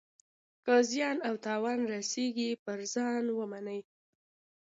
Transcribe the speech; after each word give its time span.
که 0.65 0.73
زیان 0.89 1.17
او 1.27 1.35
تاوان 1.45 1.79
رسیږي 1.93 2.49
پر 2.63 2.79
ځان 2.93 3.23
ومني. 3.31 3.79